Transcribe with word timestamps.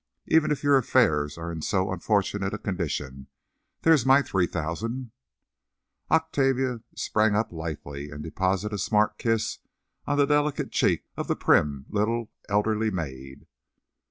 Even 0.25 0.49
if 0.49 0.63
your 0.63 0.79
affairs 0.79 1.37
are 1.37 1.51
in 1.51 1.61
so 1.61 1.91
unfortunate 1.91 2.55
a 2.55 2.57
condition, 2.57 3.27
there 3.83 3.93
is 3.93 4.03
my 4.03 4.23
three 4.23 4.47
thousand—" 4.47 5.11
Octavia 6.09 6.81
sprang 6.95 7.35
up 7.35 7.51
lithely, 7.51 8.09
and 8.09 8.23
deposited 8.23 8.73
a 8.73 8.79
smart 8.79 9.19
kiss 9.19 9.59
on 10.07 10.17
the 10.17 10.25
delicate 10.25 10.71
cheek 10.71 11.05
of 11.15 11.27
the 11.27 11.35
prim 11.35 11.85
little 11.87 12.31
elderly 12.49 12.89
maid. 12.89 13.45